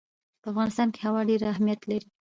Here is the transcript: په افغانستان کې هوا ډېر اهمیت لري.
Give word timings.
په 0.41 0.47
افغانستان 0.51 0.87
کې 0.93 0.99
هوا 1.07 1.21
ډېر 1.29 1.41
اهمیت 1.53 1.81
لري. 1.89 2.07